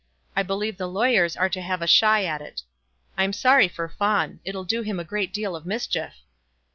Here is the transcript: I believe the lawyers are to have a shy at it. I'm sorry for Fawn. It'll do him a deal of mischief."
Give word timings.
I 0.35 0.41
believe 0.41 0.77
the 0.77 0.87
lawyers 0.89 1.37
are 1.37 1.47
to 1.49 1.61
have 1.61 1.83
a 1.83 1.85
shy 1.85 2.25
at 2.25 2.41
it. 2.41 2.63
I'm 3.17 3.31
sorry 3.33 3.67
for 3.67 3.87
Fawn. 3.87 4.39
It'll 4.43 4.63
do 4.65 4.81
him 4.81 4.99
a 4.99 5.03
deal 5.27 5.55
of 5.55 5.63
mischief." 5.67 6.15